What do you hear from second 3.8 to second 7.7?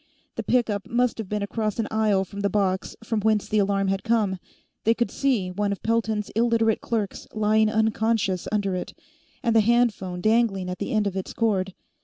had come; they could see one of Pelton's Illiterate clerks lying